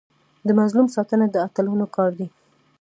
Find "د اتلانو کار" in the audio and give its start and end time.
1.31-2.11